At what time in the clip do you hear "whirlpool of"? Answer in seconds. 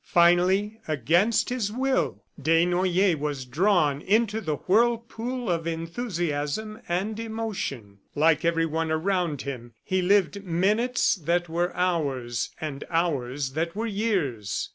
4.55-5.67